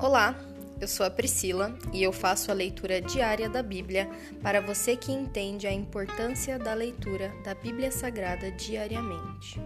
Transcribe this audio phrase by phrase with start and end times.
[0.00, 0.36] Olá,
[0.80, 4.08] eu sou a Priscila e eu faço a leitura diária da Bíblia
[4.40, 9.60] para você que entende a importância da leitura da Bíblia Sagrada diariamente.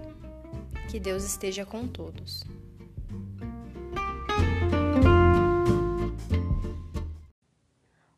[0.90, 2.42] Que Deus esteja com todos.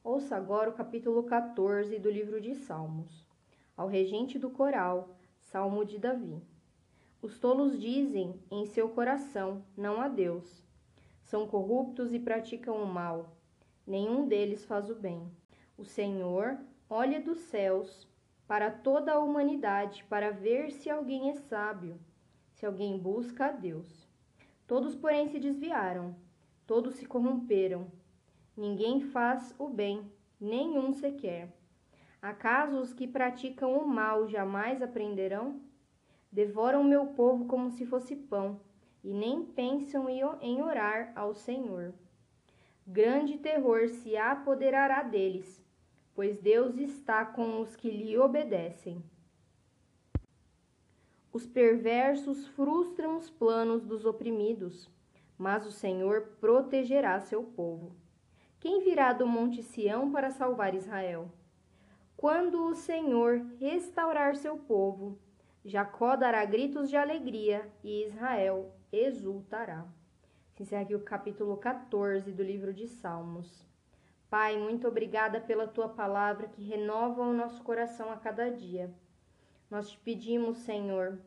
[0.04, 3.26] Ouça agora o capítulo 14 do livro de Salmos.
[3.76, 6.40] Ao regente do coral, Salmo de Davi.
[7.20, 10.63] Os tolos dizem em seu coração: Não há Deus.
[11.34, 13.36] São corruptos e praticam o mal.
[13.84, 15.28] Nenhum deles faz o bem.
[15.76, 16.56] O Senhor
[16.88, 18.06] olha dos céus
[18.46, 21.98] para toda a humanidade para ver se alguém é sábio,
[22.52, 24.08] se alguém busca a Deus.
[24.64, 26.14] Todos, porém, se desviaram,
[26.68, 27.88] todos se corromperam.
[28.56, 30.08] Ninguém faz o bem,
[30.40, 31.52] nenhum sequer.
[32.22, 35.60] Acaso os que praticam o mal jamais aprenderão?
[36.30, 38.60] Devoram meu povo como se fosse pão
[39.04, 41.92] e nem pensam em orar ao Senhor.
[42.86, 45.62] Grande terror se apoderará deles,
[46.14, 49.04] pois Deus está com os que lhe obedecem.
[51.30, 54.88] Os perversos frustram os planos dos oprimidos,
[55.36, 57.94] mas o Senhor protegerá seu povo.
[58.60, 61.30] Quem virá do Monte Sião para salvar Israel?
[62.16, 65.18] Quando o Senhor restaurar seu povo,
[65.64, 69.86] Jacó dará gritos de alegria e Israel exultará.
[70.52, 73.66] Se encerra aqui o capítulo 14 do livro de Salmos.
[74.28, 78.92] Pai, muito obrigada pela tua palavra que renova o nosso coração a cada dia.
[79.70, 81.18] Nós te pedimos, Senhor,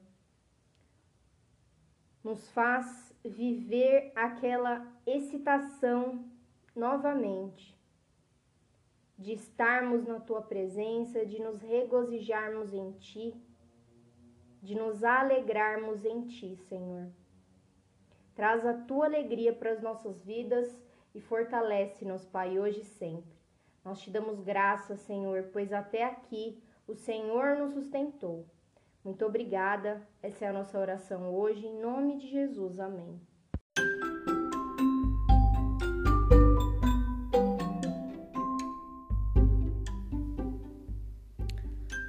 [2.24, 6.30] nos faz viver aquela excitação
[6.76, 7.76] novamente,
[9.18, 13.34] de estarmos na tua presença, de nos regozijarmos em ti,
[14.68, 17.08] de nos alegrarmos em ti, Senhor.
[18.36, 20.78] Traz a tua alegria para as nossas vidas
[21.16, 23.34] e fortalece-nos, Pai, hoje e sempre.
[23.82, 28.46] Nós te damos graças, Senhor, pois até aqui o Senhor nos sustentou.
[29.06, 30.06] Muito obrigada.
[30.22, 32.78] Essa é a nossa oração hoje, em nome de Jesus.
[32.78, 33.22] Amém.